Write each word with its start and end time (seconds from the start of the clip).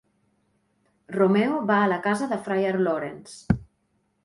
Romeo 1.15 1.59
va 1.73 1.77
a 1.83 1.91
la 1.93 2.01
casa 2.07 2.31
de 2.33 2.41
Friar 2.49 2.75
Lawrence. 2.91 3.57